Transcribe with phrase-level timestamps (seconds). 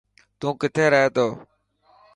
[0.39, 1.27] تو ڪٿي رهي ٿو.